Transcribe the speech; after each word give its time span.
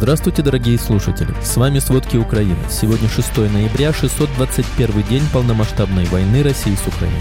Здравствуйте, 0.00 0.40
дорогие 0.40 0.78
слушатели! 0.78 1.28
С 1.42 1.58
вами 1.58 1.78
«Сводки 1.78 2.16
Украины». 2.16 2.56
Сегодня 2.70 3.06
6 3.06 3.36
ноября, 3.36 3.92
621 3.92 5.02
день 5.02 5.22
полномасштабной 5.30 6.06
войны 6.06 6.42
России 6.42 6.74
с 6.74 6.86
Украиной. 6.86 7.20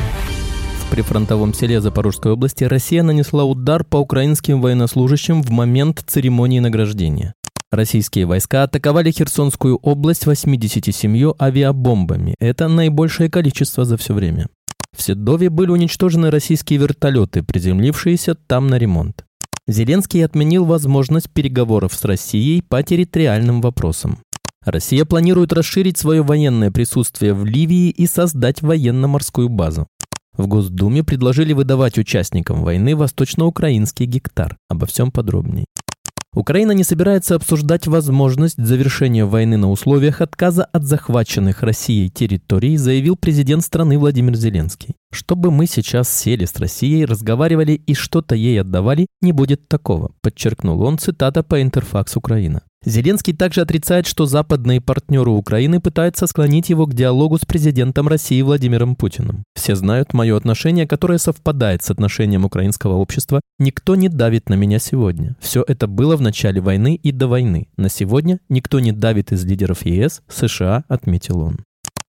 В 0.86 0.90
прифронтовом 0.90 1.54
селе 1.54 1.82
Запорожской 1.82 2.32
области 2.32 2.64
Россия 2.64 3.04
нанесла 3.04 3.44
удар 3.44 3.84
по 3.84 3.98
украинским 3.98 4.62
военнослужащим 4.62 5.42
в 5.42 5.50
момент 5.50 6.06
церемонии 6.08 6.60
награждения. 6.60 7.34
Российские 7.70 8.26
войска 8.26 8.64
атаковали 8.64 9.12
Херсонскую 9.12 9.76
область 9.76 10.26
87 10.26 11.34
авиабомбами. 11.38 12.36
Это 12.40 12.70
наибольшее 12.70 13.30
количество 13.30 13.84
за 13.84 13.98
все 13.98 14.14
время. 14.14 14.48
В 14.96 15.02
Седове 15.02 15.50
были 15.50 15.72
уничтожены 15.72 16.32
российские 16.32 16.80
вертолеты, 16.80 17.44
приземлившиеся 17.44 18.36
там 18.36 18.68
на 18.68 18.78
ремонт. 18.78 19.26
Зеленский 19.70 20.26
отменил 20.26 20.66
возможность 20.66 21.30
переговоров 21.30 21.94
с 21.94 22.04
Россией 22.04 22.64
по 22.64 22.82
территориальным 22.82 23.62
вопросам. 23.62 24.18
Россия 24.66 25.06
планирует 25.06 25.54
расширить 25.54 25.96
свое 25.96 26.24
военное 26.24 26.72
присутствие 26.72 27.36
в 27.36 27.46
Ливии 27.46 27.92
и 27.92 28.08
создать 28.08 28.64
военно-морскую 28.64 29.48
базу. 29.48 29.86
В 30.36 30.48
Госдуме 30.48 31.04
предложили 31.04 31.54
выдавать 31.54 32.00
участникам 32.00 32.64
войны 32.64 32.96
восточноукраинский 32.96 34.08
гектар. 34.08 34.58
Обо 34.70 34.88
всем 34.88 35.12
подробнее. 35.12 35.66
Украина 36.36 36.72
не 36.74 36.84
собирается 36.84 37.36
обсуждать 37.36 37.88
возможность 37.88 38.64
завершения 38.64 39.26
войны 39.26 39.58
на 39.58 39.72
условиях 39.72 40.22
отказа 40.22 40.64
от 40.64 40.84
захваченных 40.84 41.64
Россией 41.64 42.10
территорий, 42.10 42.78
заявил 42.78 43.16
президент 43.16 43.64
страны 43.64 43.98
Владимир 43.98 44.36
Зеленский. 44.36 44.96
Чтобы 45.12 45.50
мы 45.50 45.66
сейчас 45.66 46.08
сели 46.08 46.46
с 46.46 46.56
Россией, 46.60 47.06
разговаривали 47.06 47.72
и 47.74 47.96
что-то 47.96 48.36
ей 48.36 48.62
отдавали, 48.62 49.08
не 49.22 49.32
будет 49.32 49.68
такого, 49.68 50.12
подчеркнул 50.22 50.82
он, 50.84 51.00
цитата 51.00 51.42
по 51.42 51.62
Интерфакс 51.62 52.16
Украина. 52.16 52.62
Зеленский 52.86 53.34
также 53.34 53.62
отрицает, 53.62 54.08
что 54.08 54.26
западные 54.26 54.80
партнеры 54.80 55.32
Украины 55.32 55.82
пытаются 55.82 56.28
склонить 56.28 56.70
его 56.70 56.86
к 56.86 56.94
диалогу 56.94 57.38
с 57.38 57.46
президентом 57.46 58.08
России 58.08 58.42
Владимиром 58.42 58.96
Путиным. 58.96 59.44
Все 59.54 59.76
знают 59.76 60.14
мое 60.14 60.38
отношение, 60.38 60.88
которое 60.88 61.18
совпадает 61.18 61.84
с 61.84 61.92
отношением 61.92 62.46
украинского 62.46 62.94
общества. 62.94 63.42
Никто 63.60 63.96
не 63.96 64.08
давит 64.08 64.50
на 64.50 64.54
меня 64.54 64.80
сегодня. 64.80 65.36
Все 65.42 65.64
это 65.68 65.88
было 65.88 66.16
в 66.16 66.22
начале 66.22 66.62
войны 66.62 66.96
и 66.96 67.12
до 67.12 67.28
войны. 67.28 67.68
На 67.76 67.90
сегодня 67.90 68.40
никто 68.48 68.80
не 68.80 68.94
давит 68.94 69.34
из 69.34 69.44
лидеров 69.44 69.86
ЕС, 69.86 70.22
США, 70.30 70.86
отметил 70.88 71.42
он. 71.42 71.60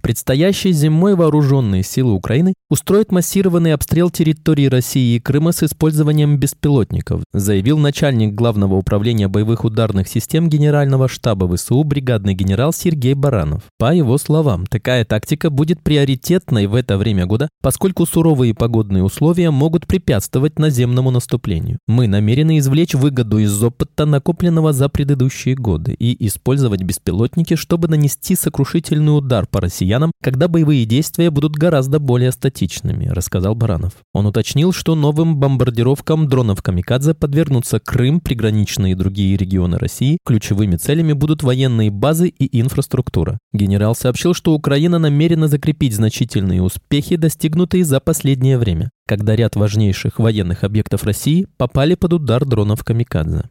Предстоящей 0.06 0.72
зимой 0.72 1.16
вооруженные 1.16 1.82
силы 1.82 2.14
Украины 2.14 2.54
устроят 2.70 3.12
массированный 3.12 3.74
обстрел 3.74 4.12
территории 4.12 4.68
России 4.68 5.16
и 5.16 5.20
Крыма 5.20 5.52
с 5.52 5.64
использованием 5.64 6.38
беспилотников, 6.38 7.24
заявил 7.34 7.80
начальник 7.80 8.36
Главного 8.36 8.76
управления 8.76 9.28
боевых 9.28 9.66
ударных 9.66 10.08
систем 10.08 10.48
Генерального 10.48 11.08
штаба 11.08 11.52
ВСУ 11.52 11.84
бригадный 11.84 12.36
генерал 12.36 12.72
Сергей 12.72 13.16
Баранов. 13.16 13.64
По 13.80 13.96
его 13.96 14.20
словам, 14.20 14.68
такая 14.68 15.06
тактика 15.06 15.50
будет 15.50 15.82
приоритетной 15.82 16.68
в 16.68 16.76
это 16.76 17.00
время 17.00 17.26
года, 17.26 17.50
поскольку 17.64 18.06
суровые 18.06 18.54
погодные 18.54 19.02
условия 19.02 19.50
могут 19.50 19.88
препятствовать 19.88 20.60
наземному 20.60 21.10
наступлению. 21.10 21.80
Мы 21.88 22.06
намерены 22.08 22.60
извлечь 22.60 22.94
выгоду 22.94 23.40
из 23.40 23.64
опыта, 23.64 24.06
накопленного 24.06 24.72
за 24.72 24.88
предыдущие 24.88 25.56
годы, 25.56 25.96
и 25.98 26.28
использовать 26.28 26.84
беспилотники, 26.84 27.56
чтобы 27.56 27.88
нанести 27.88 28.36
сокрушительный 28.36 29.18
удар 29.18 29.48
по 29.48 29.62
россиянам 29.62 29.95
россиянам, 29.96 30.12
когда 30.22 30.48
боевые 30.48 30.86
действия 30.86 31.30
будут 31.30 31.56
гораздо 31.56 32.00
более 32.00 32.32
статичными, 32.32 33.08
рассказал 33.08 33.56
Баранов. 33.56 33.94
Он 34.14 34.26
уточнил, 34.26 34.72
что 34.72 34.96
новым 34.96 35.38
бомбардировкам 35.38 36.28
дронов 36.28 36.62
«Камикадзе» 36.62 37.14
подвергнутся 37.14 37.80
Крым, 37.80 38.20
приграничные 38.20 38.94
и 38.94 38.96
другие 38.96 39.38
регионы 39.38 39.78
России. 39.78 40.18
Ключевыми 40.26 40.76
целями 40.76 41.14
будут 41.14 41.44
военные 41.44 41.92
базы 41.92 42.28
и 42.28 42.60
инфраструктура. 42.60 43.38
Генерал 43.54 43.96
сообщил, 43.96 44.34
что 44.34 44.54
Украина 44.54 45.00
намерена 45.00 45.48
закрепить 45.48 45.96
значительные 45.96 46.62
успехи, 46.62 47.16
достигнутые 47.16 47.86
за 47.86 48.00
последнее 48.00 48.58
время, 48.58 48.90
когда 49.08 49.36
ряд 49.36 49.56
важнейших 49.56 50.20
военных 50.20 50.64
объектов 50.64 51.04
России 51.04 51.48
попали 51.58 51.96
под 51.96 52.14
удар 52.14 52.46
дронов 52.46 52.84
«Камикадзе». 52.84 53.50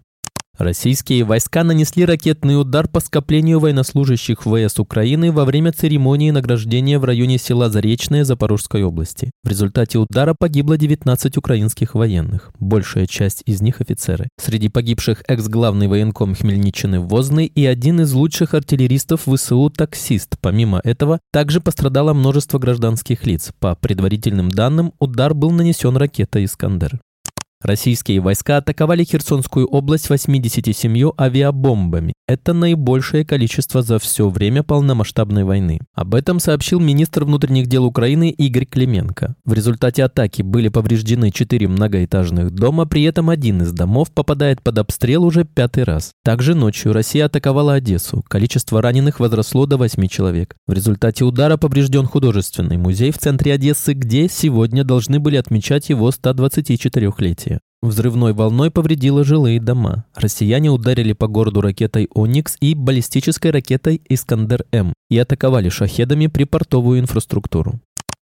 Российские 0.58 1.24
войска 1.24 1.64
нанесли 1.64 2.04
ракетный 2.04 2.60
удар 2.60 2.86
по 2.86 3.00
скоплению 3.00 3.58
военнослужащих 3.58 4.42
ВС 4.42 4.78
Украины 4.78 5.32
во 5.32 5.44
время 5.44 5.72
церемонии 5.72 6.30
награждения 6.30 7.00
в 7.00 7.04
районе 7.04 7.38
села 7.38 7.70
Заречное 7.70 8.22
Запорожской 8.22 8.84
области. 8.84 9.32
В 9.42 9.48
результате 9.48 9.98
удара 9.98 10.32
погибло 10.38 10.78
19 10.78 11.36
украинских 11.38 11.96
военных, 11.96 12.52
большая 12.60 13.06
часть 13.08 13.42
из 13.46 13.62
них 13.62 13.80
офицеры. 13.80 14.28
Среди 14.40 14.68
погибших 14.68 15.24
экс-главный 15.26 15.88
военком 15.88 16.36
Хмельниччины 16.36 17.00
Возный 17.00 17.46
и 17.46 17.66
один 17.66 18.02
из 18.02 18.12
лучших 18.12 18.54
артиллеристов 18.54 19.22
ВСУ 19.26 19.70
таксист. 19.70 20.36
Помимо 20.40 20.80
этого, 20.84 21.18
также 21.32 21.60
пострадало 21.60 22.12
множество 22.12 22.60
гражданских 22.60 23.26
лиц. 23.26 23.50
По 23.58 23.74
предварительным 23.74 24.50
данным, 24.50 24.92
удар 25.00 25.34
был 25.34 25.50
нанесен 25.50 25.96
ракетой 25.96 26.44
«Искандер». 26.44 27.00
Российские 27.64 28.20
войска 28.20 28.58
атаковали 28.58 29.04
Херсонскую 29.04 29.66
область 29.66 30.10
87 30.10 31.10
авиабомбами. 31.18 32.12
Это 32.28 32.52
наибольшее 32.52 33.24
количество 33.24 33.80
за 33.80 33.98
все 33.98 34.28
время 34.28 34.62
полномасштабной 34.62 35.44
войны. 35.44 35.80
Об 35.94 36.14
этом 36.14 36.40
сообщил 36.40 36.78
министр 36.78 37.24
внутренних 37.24 37.66
дел 37.66 37.86
Украины 37.86 38.30
Игорь 38.30 38.66
Клименко. 38.66 39.34
В 39.46 39.54
результате 39.54 40.04
атаки 40.04 40.42
были 40.42 40.68
повреждены 40.68 41.30
четыре 41.30 41.68
многоэтажных 41.68 42.50
дома, 42.50 42.84
при 42.84 43.02
этом 43.04 43.30
один 43.30 43.62
из 43.62 43.72
домов 43.72 44.10
попадает 44.12 44.60
под 44.62 44.78
обстрел 44.78 45.24
уже 45.24 45.44
пятый 45.44 45.84
раз. 45.84 46.12
Также 46.22 46.54
ночью 46.54 46.92
Россия 46.92 47.26
атаковала 47.26 47.74
Одессу. 47.74 48.22
Количество 48.28 48.82
раненых 48.82 49.20
возросло 49.20 49.64
до 49.64 49.78
8 49.78 50.06
человек. 50.08 50.54
В 50.66 50.72
результате 50.72 51.24
удара 51.24 51.56
поврежден 51.56 52.04
художественный 52.06 52.76
музей 52.76 53.10
в 53.10 53.18
центре 53.18 53.54
Одессы, 53.54 53.94
где 53.94 54.28
сегодня 54.28 54.84
должны 54.84 55.18
были 55.18 55.36
отмечать 55.36 55.88
его 55.88 56.10
124-летие. 56.10 57.53
Взрывной 57.84 58.32
волной 58.32 58.70
повредило 58.70 59.24
жилые 59.24 59.60
дома. 59.60 60.06
Россияне 60.14 60.70
ударили 60.70 61.12
по 61.12 61.26
городу 61.28 61.60
ракетой 61.60 62.08
«Оникс» 62.14 62.56
и 62.58 62.74
баллистической 62.74 63.50
ракетой 63.50 64.00
«Искандер-М» 64.08 64.94
и 65.10 65.18
атаковали 65.18 65.68
шахедами 65.68 66.28
припортовую 66.28 66.98
инфраструктуру. 67.00 67.82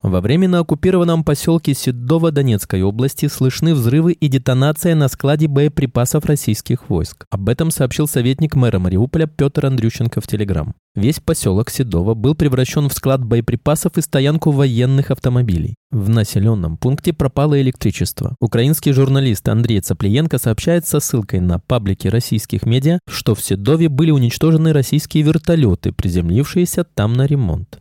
Во 0.05 0.21
временно 0.21 0.59
оккупированном 0.59 1.25
поселке 1.25 1.73
Седово 1.73 2.31
Донецкой 2.31 2.83
области 2.83 3.27
слышны 3.27 3.73
взрывы 3.73 4.13
и 4.13 4.29
детонация 4.29 4.95
на 4.95 5.09
складе 5.09 5.49
боеприпасов 5.49 6.27
российских 6.27 6.91
войск. 6.91 7.25
Об 7.31 7.49
этом 7.49 7.71
сообщил 7.71 8.07
советник 8.07 8.55
мэра 8.55 8.79
Мариуполя 8.79 9.27
Петр 9.27 9.65
Андрющенко 9.65 10.21
в 10.21 10.27
Телеграм. 10.27 10.75
Весь 10.95 11.21
поселок 11.21 11.71
Седово 11.71 12.13
был 12.13 12.35
превращен 12.35 12.91
в 12.91 12.93
склад 12.93 13.25
боеприпасов 13.25 13.97
и 13.97 14.03
стоянку 14.03 14.51
военных 14.51 15.11
автомобилей. 15.11 15.75
В 15.91 16.11
населенном 16.11 16.77
пункте 16.77 17.15
пропало 17.15 17.59
электричество. 17.63 18.37
Украинский 18.41 18.93
журналист 18.93 19.49
Андрей 19.49 19.81
Цаплиенко 19.81 20.37
сообщает 20.37 20.87
со 20.87 21.01
ссылкой 21.01 21.41
на 21.41 21.61
паблики 21.61 22.09
российских 22.09 22.67
медиа, 22.67 22.99
что 23.09 23.35
в 23.35 23.43
Седове 23.43 23.89
были 23.89 24.11
уничтожены 24.11 24.75
российские 24.75 25.23
вертолеты, 25.23 25.93
приземлившиеся 25.93 26.85
там 26.85 27.15
на 27.15 27.25
ремонт. 27.25 27.81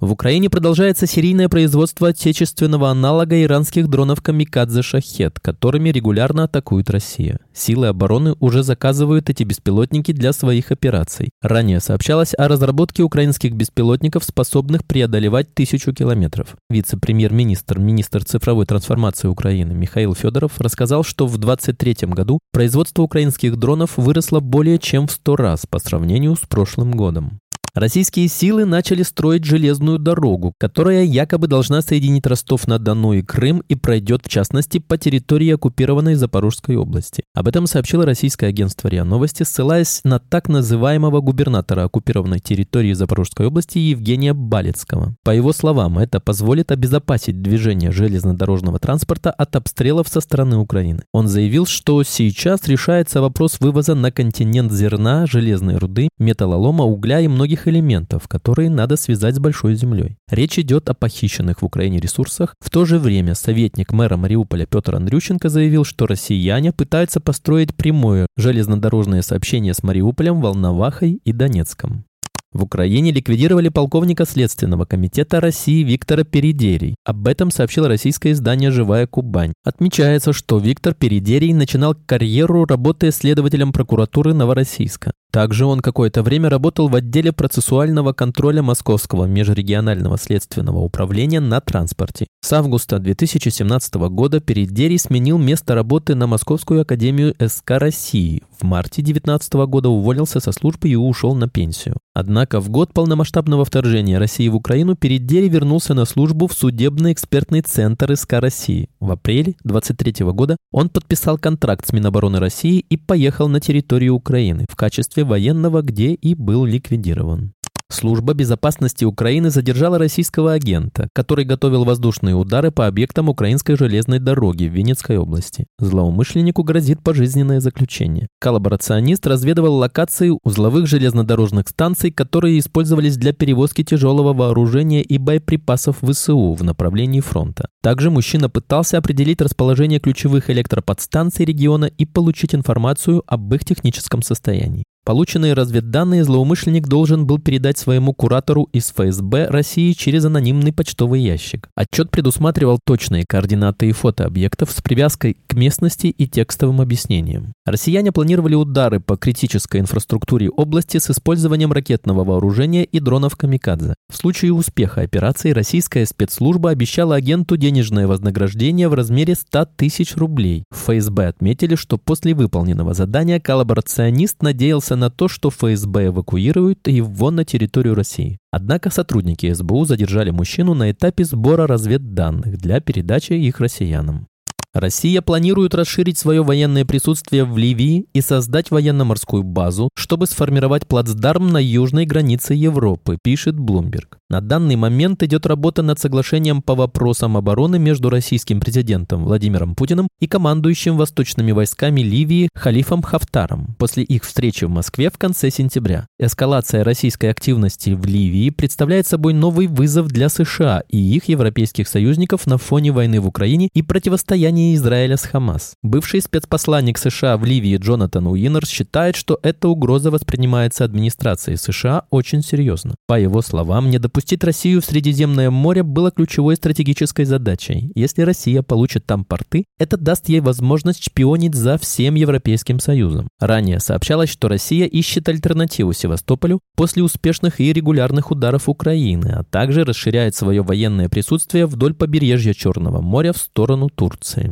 В 0.00 0.12
Украине 0.12 0.48
продолжается 0.48 1.06
серийное 1.06 1.50
производство 1.50 2.08
отечественного 2.08 2.88
аналога 2.88 3.42
иранских 3.42 3.86
дронов 3.86 4.22
«Камикадзе 4.22 4.80
Шахет», 4.80 5.38
которыми 5.38 5.90
регулярно 5.90 6.44
атакует 6.44 6.88
Россия. 6.88 7.38
Силы 7.52 7.88
обороны 7.88 8.34
уже 8.40 8.62
заказывают 8.62 9.28
эти 9.28 9.42
беспилотники 9.42 10.12
для 10.12 10.32
своих 10.32 10.72
операций. 10.72 11.28
Ранее 11.42 11.80
сообщалось 11.80 12.32
о 12.38 12.48
разработке 12.48 13.02
украинских 13.02 13.52
беспилотников, 13.52 14.24
способных 14.24 14.86
преодолевать 14.86 15.52
тысячу 15.52 15.92
километров. 15.92 16.56
Вице-премьер-министр, 16.70 17.78
министр 17.78 18.24
цифровой 18.24 18.64
трансформации 18.64 19.28
Украины 19.28 19.74
Михаил 19.74 20.14
Федоров 20.14 20.58
рассказал, 20.60 21.04
что 21.04 21.26
в 21.26 21.36
2023 21.36 22.08
году 22.08 22.38
производство 22.52 23.02
украинских 23.02 23.58
дронов 23.58 23.98
выросло 23.98 24.40
более 24.40 24.78
чем 24.78 25.08
в 25.08 25.12
100 25.12 25.36
раз 25.36 25.66
по 25.68 25.78
сравнению 25.78 26.36
с 26.36 26.40
прошлым 26.48 26.92
годом. 26.92 27.38
Российские 27.74 28.26
силы 28.28 28.64
начали 28.64 29.02
строить 29.02 29.44
железную 29.44 29.98
дорогу, 29.98 30.54
которая 30.58 31.04
якобы 31.04 31.46
должна 31.46 31.82
соединить 31.82 32.26
Ростов-на-Дону 32.26 33.12
и 33.12 33.22
Крым 33.22 33.62
и 33.68 33.76
пройдет, 33.76 34.22
в 34.24 34.28
частности, 34.28 34.78
по 34.78 34.98
территории 34.98 35.50
оккупированной 35.50 36.16
Запорожской 36.16 36.76
области. 36.76 37.22
Об 37.32 37.46
этом 37.46 37.66
сообщило 37.66 38.04
российское 38.04 38.48
агентство 38.48 38.88
РИА 38.88 39.04
Новости, 39.04 39.44
ссылаясь 39.44 40.00
на 40.02 40.18
так 40.18 40.48
называемого 40.48 41.20
губернатора 41.20 41.84
оккупированной 41.84 42.40
территории 42.40 42.92
Запорожской 42.92 43.46
области 43.46 43.78
Евгения 43.78 44.34
Балецкого. 44.34 45.14
По 45.22 45.30
его 45.30 45.52
словам, 45.52 45.98
это 45.98 46.18
позволит 46.18 46.72
обезопасить 46.72 47.40
движение 47.40 47.92
железнодорожного 47.92 48.78
транспорта 48.78 49.30
от 49.30 49.54
обстрелов 49.54 50.08
со 50.08 50.20
стороны 50.20 50.56
Украины. 50.56 51.02
Он 51.12 51.28
заявил, 51.28 51.66
что 51.66 52.02
сейчас 52.02 52.66
решается 52.66 53.20
вопрос 53.20 53.60
вывоза 53.60 53.94
на 53.94 54.10
континент 54.10 54.72
зерна, 54.72 55.26
железной 55.26 55.76
руды, 55.76 56.08
металлолома, 56.18 56.84
угля 56.84 57.20
и 57.20 57.28
многих 57.28 57.60
элементов, 57.70 58.28
которые 58.28 58.68
надо 58.68 58.96
связать 58.96 59.36
с 59.36 59.38
Большой 59.38 59.74
землей. 59.74 60.16
Речь 60.30 60.58
идет 60.58 60.90
о 60.90 60.94
похищенных 60.94 61.62
в 61.62 61.64
Украине 61.64 61.98
ресурсах. 61.98 62.54
В 62.60 62.68
то 62.68 62.84
же 62.84 62.98
время 62.98 63.34
советник 63.34 63.92
мэра 63.92 64.16
Мариуполя 64.16 64.66
Петр 64.66 64.94
Андрющенко 64.94 65.48
заявил, 65.48 65.84
что 65.84 66.06
россияне 66.06 66.72
пытаются 66.72 67.20
построить 67.20 67.74
прямое 67.74 68.26
железнодорожное 68.36 69.22
сообщение 69.22 69.72
с 69.72 69.82
Мариуполем, 69.82 70.40
Волновахой 70.40 71.20
и 71.24 71.32
Донецком. 71.32 72.04
В 72.52 72.64
Украине 72.64 73.12
ликвидировали 73.12 73.68
полковника 73.68 74.26
Следственного 74.26 74.84
комитета 74.84 75.40
России 75.40 75.84
Виктора 75.84 76.24
Передерий. 76.24 76.96
Об 77.04 77.28
этом 77.28 77.52
сообщило 77.52 77.86
российское 77.86 78.32
издание 78.32 78.72
«Живая 78.72 79.06
Кубань». 79.06 79.52
Отмечается, 79.62 80.32
что 80.32 80.58
Виктор 80.58 80.94
Передерий 80.94 81.52
начинал 81.52 81.94
карьеру, 81.94 82.64
работая 82.64 83.12
следователем 83.12 83.72
прокуратуры 83.72 84.34
Новороссийска. 84.34 85.12
Также 85.30 85.64
он 85.64 85.80
какое-то 85.80 86.22
время 86.22 86.48
работал 86.48 86.88
в 86.88 86.94
отделе 86.94 87.32
процессуального 87.32 88.12
контроля 88.12 88.62
Московского 88.62 89.26
межрегионального 89.26 90.18
следственного 90.18 90.78
управления 90.78 91.40
на 91.40 91.60
транспорте. 91.60 92.26
С 92.42 92.52
августа 92.52 92.98
2017 92.98 93.94
года 93.94 94.40
Передерий 94.40 94.98
сменил 94.98 95.38
место 95.38 95.74
работы 95.74 96.14
на 96.14 96.26
Московскую 96.26 96.80
академию 96.82 97.34
СК 97.38 97.72
России. 97.72 98.42
В 98.58 98.64
марте 98.64 99.02
2019 99.02 99.54
года 99.68 99.88
уволился 99.88 100.40
со 100.40 100.52
службы 100.52 100.88
и 100.88 100.96
ушел 100.96 101.34
на 101.34 101.48
пенсию. 101.48 101.96
Однако 102.12 102.60
в 102.60 102.68
год 102.68 102.92
полномасштабного 102.92 103.64
вторжения 103.64 104.18
России 104.18 104.48
в 104.48 104.56
Украину 104.56 104.96
Передерий 104.96 105.48
вернулся 105.48 105.94
на 105.94 106.04
службу 106.04 106.48
в 106.48 106.52
судебный 106.52 107.12
экспертный 107.12 107.62
центр 107.62 108.16
СК 108.16 108.34
России. 108.34 108.88
В 108.98 109.12
апреле 109.12 109.54
2023 109.64 110.26
года 110.32 110.56
он 110.72 110.88
подписал 110.88 111.38
контракт 111.38 111.86
с 111.86 111.92
Минобороны 111.92 112.40
России 112.40 112.80
и 112.80 112.96
поехал 112.96 113.48
на 113.48 113.60
территорию 113.60 114.14
Украины 114.14 114.66
в 114.68 114.76
качестве 114.76 115.19
качестве 115.20 115.24
военного, 115.24 115.82
где 115.82 116.14
и 116.14 116.34
был 116.34 116.64
ликвидирован. 116.64 117.52
Служба 117.92 118.34
безопасности 118.34 119.04
Украины 119.04 119.50
задержала 119.50 119.98
российского 119.98 120.52
агента, 120.52 121.08
который 121.12 121.44
готовил 121.44 121.84
воздушные 121.84 122.36
удары 122.36 122.70
по 122.70 122.86
объектам 122.86 123.28
украинской 123.28 123.76
железной 123.76 124.20
дороги 124.20 124.68
в 124.68 124.72
Винницкой 124.72 125.18
области. 125.18 125.66
Злоумышленнику 125.80 126.62
грозит 126.62 127.02
пожизненное 127.02 127.60
заключение. 127.60 128.28
Коллаборационист 128.40 129.26
разведывал 129.26 129.74
локации 129.74 130.30
узловых 130.44 130.86
железнодорожных 130.86 131.66
станций, 131.68 132.12
которые 132.12 132.60
использовались 132.60 133.16
для 133.16 133.32
перевозки 133.32 133.82
тяжелого 133.82 134.32
вооружения 134.34 135.02
и 135.02 135.18
боеприпасов 135.18 135.96
ВСУ 136.00 136.54
в 136.54 136.62
направлении 136.62 137.20
фронта. 137.20 137.70
Также 137.82 138.10
мужчина 138.10 138.48
пытался 138.48 138.98
определить 138.98 139.42
расположение 139.42 139.98
ключевых 139.98 140.48
электроподстанций 140.48 141.44
региона 141.44 141.86
и 141.86 142.06
получить 142.06 142.54
информацию 142.54 143.24
об 143.26 143.52
их 143.52 143.64
техническом 143.64 144.22
состоянии. 144.22 144.84
Полученные 145.10 145.54
разведданные 145.54 146.22
злоумышленник 146.22 146.86
должен 146.86 147.26
был 147.26 147.40
передать 147.40 147.76
своему 147.76 148.14
куратору 148.14 148.68
из 148.72 148.92
ФСБ 148.92 149.48
России 149.48 149.90
через 149.90 150.24
анонимный 150.24 150.72
почтовый 150.72 151.20
ящик. 151.20 151.68
Отчет 151.74 152.12
предусматривал 152.12 152.78
точные 152.86 153.24
координаты 153.28 153.88
и 153.88 153.92
фото 153.92 154.24
объектов 154.24 154.70
с 154.70 154.80
привязкой 154.80 155.36
к 155.48 155.54
местности 155.54 156.06
и 156.06 156.28
текстовым 156.28 156.80
объяснением. 156.80 157.54
Россияне 157.66 158.12
планировали 158.12 158.54
удары 158.54 159.00
по 159.00 159.16
критической 159.16 159.80
инфраструктуре 159.80 160.48
области 160.48 160.98
с 160.98 161.10
использованием 161.10 161.72
ракетного 161.72 162.22
вооружения 162.22 162.84
и 162.84 163.00
дронов 163.00 163.34
«Камикадзе». 163.34 163.94
В 164.12 164.16
случае 164.16 164.52
успеха 164.52 165.00
операции 165.00 165.50
российская 165.50 166.06
спецслужба 166.06 166.70
обещала 166.70 167.16
агенту 167.16 167.56
денежное 167.56 168.06
вознаграждение 168.06 168.88
в 168.88 168.94
размере 168.94 169.34
100 169.34 169.70
тысяч 169.76 170.14
рублей. 170.16 170.62
В 170.70 170.76
ФСБ 170.84 171.26
отметили, 171.26 171.74
что 171.74 171.98
после 171.98 172.32
выполненного 172.32 172.94
задания 172.94 173.40
коллаборационист 173.40 174.40
надеялся 174.42 174.99
на 175.00 175.10
то, 175.10 175.26
что 175.26 175.50
ФСБ 175.50 176.06
эвакуирует 176.06 176.86
его 176.86 177.32
на 177.32 177.44
территорию 177.44 177.96
России. 177.96 178.38
Однако 178.52 178.90
сотрудники 178.90 179.52
СБУ 179.52 179.84
задержали 179.84 180.30
мужчину 180.30 180.74
на 180.74 180.92
этапе 180.92 181.24
сбора 181.24 181.66
разведданных 181.66 182.56
для 182.58 182.80
передачи 182.80 183.32
их 183.32 183.58
россиянам. 183.58 184.29
Россия 184.72 185.20
планирует 185.20 185.74
расширить 185.74 186.16
свое 186.16 186.44
военное 186.44 186.84
присутствие 186.84 187.44
в 187.44 187.58
Ливии 187.58 188.06
и 188.12 188.20
создать 188.20 188.70
военно-морскую 188.70 189.42
базу, 189.42 189.88
чтобы 189.96 190.26
сформировать 190.26 190.86
плацдарм 190.86 191.48
на 191.48 191.58
южной 191.58 192.06
границе 192.06 192.54
Европы, 192.54 193.18
пишет 193.20 193.56
Bloomberg. 193.56 194.18
На 194.28 194.40
данный 194.40 194.76
момент 194.76 195.24
идет 195.24 195.44
работа 195.44 195.82
над 195.82 195.98
соглашением 195.98 196.62
по 196.62 196.76
вопросам 196.76 197.36
обороны 197.36 197.80
между 197.80 198.10
российским 198.10 198.60
президентом 198.60 199.24
Владимиром 199.24 199.74
Путиным 199.74 200.06
и 200.20 200.28
командующим 200.28 200.96
восточными 200.96 201.50
войсками 201.50 202.00
Ливии 202.00 202.48
Халифом 202.54 203.02
Хафтаром 203.02 203.74
после 203.76 204.04
их 204.04 204.22
встречи 204.24 204.66
в 204.66 204.70
Москве 204.70 205.10
в 205.10 205.18
конце 205.18 205.50
сентября. 205.50 206.06
Эскалация 206.20 206.84
российской 206.84 207.26
активности 207.26 207.90
в 207.90 208.06
Ливии 208.06 208.50
представляет 208.50 209.08
собой 209.08 209.32
новый 209.32 209.66
вызов 209.66 210.06
для 210.06 210.28
США 210.28 210.84
и 210.88 210.96
их 210.96 211.24
европейских 211.28 211.88
союзников 211.88 212.46
на 212.46 212.56
фоне 212.56 212.92
войны 212.92 213.20
в 213.20 213.26
Украине 213.26 213.68
и 213.74 213.82
противостояния 213.82 214.59
Израиля 214.76 215.16
с 215.16 215.22
Хамас. 215.22 215.74
Бывший 215.82 216.20
спецпосланник 216.20 216.98
США 216.98 217.36
в 217.36 217.44
Ливии 217.44 217.76
Джонатан 217.78 218.28
Уиннер 218.28 218.64
считает, 218.64 219.16
что 219.16 219.40
эта 219.42 219.68
угроза 219.68 220.12
воспринимается 220.12 220.84
администрацией 220.84 221.56
США 221.56 222.04
очень 222.10 222.42
серьезно. 222.42 222.94
По 223.08 223.18
его 223.18 223.42
словам, 223.42 223.90
недопустимо 223.90 224.20
Запустить 224.20 224.44
Россию 224.44 224.82
в 224.82 224.84
Средиземное 224.84 225.50
море 225.50 225.82
было 225.82 226.10
ключевой 226.10 226.54
стратегической 226.56 227.24
задачей. 227.24 227.90
Если 227.94 228.20
Россия 228.20 228.60
получит 228.62 229.06
там 229.06 229.24
порты, 229.24 229.64
это 229.78 229.96
даст 229.96 230.28
ей 230.28 230.40
возможность 230.40 231.02
шпионить 231.02 231.54
за 231.54 231.78
всем 231.78 232.16
Европейским 232.16 232.80
Союзом. 232.80 233.28
Ранее 233.40 233.80
сообщалось, 233.80 234.28
что 234.28 234.48
Россия 234.48 234.86
ищет 234.86 235.28
альтернативу 235.30 235.94
Севастополю 235.94 236.60
после 236.76 237.02
успешных 237.02 237.60
и 237.60 237.72
регулярных 237.72 238.30
ударов 238.30 238.68
Украины, 238.68 239.28
а 239.28 239.42
также 239.42 239.84
расширяет 239.84 240.34
свое 240.34 240.60
военное 240.60 241.08
присутствие 241.08 241.64
вдоль 241.64 241.94
побережья 241.94 242.52
Черного 242.52 243.00
моря 243.00 243.32
в 243.32 243.38
сторону 243.38 243.88
Турции. 243.88 244.49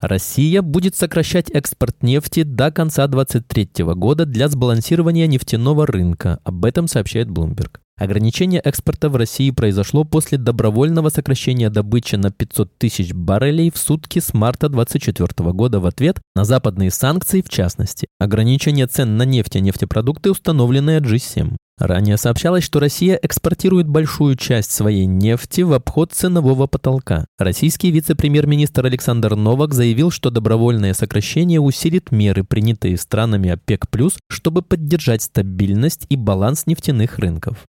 Россия 0.00 0.62
будет 0.62 0.94
сокращать 0.94 1.50
экспорт 1.50 2.02
нефти 2.04 2.44
до 2.44 2.70
конца 2.70 3.06
2023 3.08 3.84
года 3.94 4.26
для 4.26 4.48
сбалансирования 4.48 5.26
нефтяного 5.26 5.86
рынка. 5.86 6.38
Об 6.44 6.64
этом 6.64 6.86
сообщает 6.86 7.28
Bloomberg. 7.28 7.80
Ограничение 7.98 8.60
экспорта 8.60 9.08
в 9.08 9.16
России 9.16 9.50
произошло 9.50 10.04
после 10.04 10.38
добровольного 10.38 11.08
сокращения 11.08 11.68
добычи 11.68 12.14
на 12.14 12.30
500 12.30 12.78
тысяч 12.78 13.12
баррелей 13.12 13.72
в 13.72 13.76
сутки 13.76 14.20
с 14.20 14.32
марта 14.32 14.68
2024 14.68 15.50
года 15.52 15.80
в 15.80 15.86
ответ 15.86 16.20
на 16.36 16.44
западные 16.44 16.92
санкции 16.92 17.42
в 17.42 17.48
частности. 17.48 18.06
Ограничение 18.20 18.86
цен 18.86 19.16
на 19.16 19.24
нефть 19.24 19.56
и 19.56 19.60
нефтепродукты, 19.60 20.30
установленные 20.30 21.00
G7. 21.00 21.56
Ранее 21.78 22.16
сообщалось, 22.16 22.64
что 22.64 22.80
Россия 22.80 23.18
экспортирует 23.20 23.88
большую 23.88 24.34
часть 24.34 24.72
своей 24.72 25.06
нефти 25.06 25.60
в 25.60 25.72
обход 25.72 26.12
ценового 26.12 26.66
потолка. 26.66 27.26
Российский 27.38 27.92
вице-премьер-министр 27.92 28.86
Александр 28.86 29.36
Новак 29.36 29.74
заявил, 29.74 30.10
что 30.10 30.30
добровольное 30.30 30.92
сокращение 30.92 31.60
усилит 31.60 32.10
меры, 32.10 32.42
принятые 32.42 32.96
странами 32.96 33.50
ОПЕК+, 33.50 33.86
чтобы 34.28 34.62
поддержать 34.62 35.22
стабильность 35.22 36.06
и 36.08 36.16
баланс 36.16 36.66
нефтяных 36.66 37.18
рынков. 37.18 37.64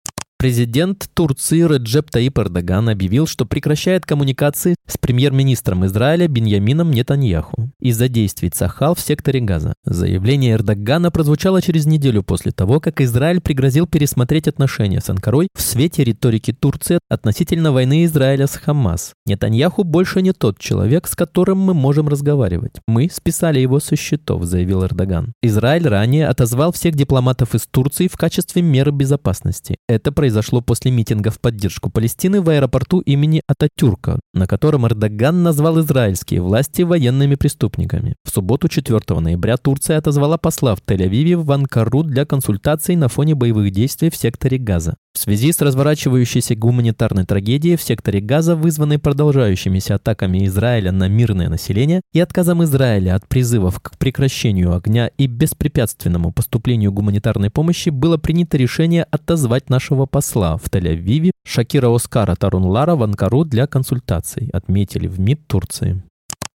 Президент 0.44 1.08
Турции 1.14 1.62
Реджеп 1.62 2.10
Таип 2.10 2.38
Эрдоган 2.38 2.90
объявил, 2.90 3.26
что 3.26 3.46
прекращает 3.46 4.04
коммуникации 4.04 4.74
с 4.86 4.98
премьер-министром 4.98 5.86
Израиля 5.86 6.28
Беньямином 6.28 6.90
Нетаньяху 6.90 7.70
из-за 7.80 8.10
действий 8.10 8.50
Цахал 8.50 8.94
в 8.94 9.00
секторе 9.00 9.40
Газа. 9.40 9.72
Заявление 9.86 10.52
Эрдогана 10.52 11.10
прозвучало 11.10 11.62
через 11.62 11.86
неделю 11.86 12.22
после 12.22 12.52
того, 12.52 12.78
как 12.78 13.00
Израиль 13.00 13.40
пригрозил 13.40 13.86
пересмотреть 13.86 14.46
отношения 14.46 15.00
с 15.00 15.08
Анкарой 15.08 15.48
в 15.54 15.62
свете 15.62 16.04
риторики 16.04 16.52
Турции 16.52 16.98
относительно 17.08 17.72
войны 17.72 18.04
Израиля 18.04 18.46
с 18.46 18.56
Хамас. 18.56 19.14
Нетаньяху 19.24 19.82
больше 19.82 20.20
не 20.20 20.34
тот 20.34 20.58
человек, 20.58 21.08
с 21.08 21.16
которым 21.16 21.56
мы 21.56 21.72
можем 21.72 22.06
разговаривать. 22.06 22.74
Мы 22.86 23.08
списали 23.10 23.60
его 23.60 23.80
со 23.80 23.96
счетов, 23.96 24.44
заявил 24.44 24.84
Эрдоган. 24.84 25.32
Израиль 25.42 25.88
ранее 25.88 26.28
отозвал 26.28 26.70
всех 26.72 26.96
дипломатов 26.96 27.54
из 27.54 27.66
Турции 27.66 28.08
в 28.08 28.18
качестве 28.18 28.60
меры 28.60 28.90
безопасности. 28.90 29.76
Это 29.88 30.12
произошло 30.12 30.33
произошло 30.34 30.60
после 30.60 30.90
митинга 30.90 31.30
в 31.30 31.38
поддержку 31.38 31.90
Палестины 31.90 32.40
в 32.40 32.48
аэропорту 32.48 32.98
имени 32.98 33.40
Ататюрка, 33.46 34.18
на 34.32 34.48
котором 34.48 34.84
Эрдоган 34.84 35.44
назвал 35.44 35.78
израильские 35.80 36.40
власти 36.40 36.82
военными 36.82 37.36
преступниками. 37.36 38.16
В 38.24 38.30
субботу 38.30 38.66
4 38.66 38.98
ноября 39.20 39.56
Турция 39.56 39.96
отозвала 39.96 40.36
посла 40.36 40.74
в 40.74 40.80
Тель-Авиве 40.80 41.36
в 41.36 41.52
Анкару 41.52 42.02
для 42.02 42.24
консультаций 42.24 42.96
на 42.96 43.06
фоне 43.06 43.36
боевых 43.36 43.70
действий 43.70 44.10
в 44.10 44.16
секторе 44.16 44.58
Газа. 44.58 44.96
В 45.14 45.20
связи 45.20 45.52
с 45.52 45.60
разворачивающейся 45.60 46.56
гуманитарной 46.56 47.24
трагедией 47.24 47.76
в 47.76 47.82
секторе 47.82 48.20
Газа, 48.20 48.56
вызванной 48.56 48.98
продолжающимися 48.98 49.94
атаками 49.94 50.44
Израиля 50.46 50.90
на 50.90 51.06
мирное 51.06 51.48
население 51.48 52.00
и 52.12 52.18
отказом 52.18 52.64
Израиля 52.64 53.14
от 53.14 53.28
призывов 53.28 53.78
к 53.78 53.96
прекращению 53.96 54.74
огня 54.74 55.12
и 55.16 55.28
беспрепятственному 55.28 56.32
поступлению 56.32 56.90
гуманитарной 56.90 57.50
помощи, 57.50 57.90
было 57.90 58.16
принято 58.16 58.56
решение 58.56 59.04
отозвать 59.04 59.70
нашего 59.70 60.06
посла 60.24 60.56
в 60.56 60.70
Тель-Авиве 60.70 61.32
Шакира 61.46 61.94
Оскара 61.94 62.34
Тарунлара 62.34 62.96
в 62.96 63.02
Анкару 63.02 63.44
для 63.44 63.66
консультаций, 63.66 64.48
отметили 64.54 65.06
в 65.06 65.20
МИД 65.20 65.46
Турции. 65.46 66.02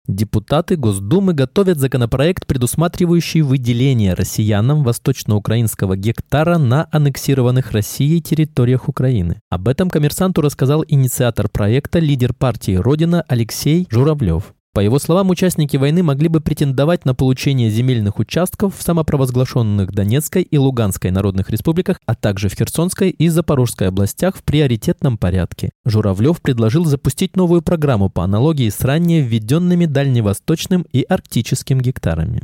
Депутаты 0.07 0.75
Госдумы 0.75 1.33
готовят 1.33 1.77
законопроект, 1.77 2.47
предусматривающий 2.47 3.41
выделение 3.41 4.15
россиянам 4.15 4.83
восточноукраинского 4.83 5.95
гектара 5.95 6.57
на 6.57 6.87
аннексированных 6.91 7.71
Россией 7.71 8.21
территориях 8.21 8.89
Украины. 8.89 9.39
Об 9.51 9.67
этом 9.67 9.91
коммерсанту 9.91 10.41
рассказал 10.41 10.83
инициатор 10.87 11.47
проекта, 11.47 11.99
лидер 11.99 12.33
партии 12.33 12.73
«Родина» 12.73 13.23
Алексей 13.27 13.87
Журавлев. 13.91 14.55
По 14.71 14.81
его 14.81 14.99
словам, 14.99 15.31
участники 15.31 15.77
войны 15.77 16.03
могли 16.03 16.27
бы 16.27 16.41
претендовать 16.41 17.03
на 17.03 17.15
получение 17.15 17.71
земельных 17.71 18.19
участков 18.19 18.77
в 18.77 18.83
самопровозглашенных 18.83 19.91
Донецкой 19.91 20.43
и 20.43 20.57
Луганской 20.59 21.09
народных 21.09 21.49
республиках, 21.49 21.99
а 22.05 22.13
также 22.13 22.49
в 22.49 22.53
Херсонской 22.53 23.09
и 23.09 23.29
Запорожской 23.29 23.87
областях 23.87 24.37
в 24.37 24.43
приоритетном 24.43 25.17
порядке. 25.17 25.71
Журавлев 25.85 26.39
предложил 26.41 26.85
запустить 26.85 27.35
новую 27.35 27.63
программу 27.63 28.09
по 28.09 28.23
аналогии 28.23 28.69
с 28.69 28.81
ранее 28.81 29.21
введенными 29.21 29.85
дальневосточным 29.85 30.85
и 30.91 31.01
арктическим 31.01 31.81
гектарами. 31.81 32.43